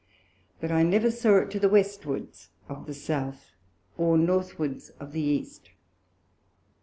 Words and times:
But 0.59 0.71
I 0.71 0.81
never 0.81 1.11
saw 1.11 1.35
it 1.37 1.51
to 1.51 1.59
the 1.59 1.69
Westwards 1.69 2.49
of 2.67 2.87
the 2.87 2.93
South, 2.95 3.51
or 3.99 4.17
Northwards 4.17 4.89
of 4.99 5.11
the 5.11 5.21
East. 5.21 5.69